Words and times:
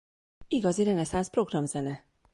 Igazi 0.47 0.83
reneszánsz 0.83 1.29
programzene! 1.29 2.05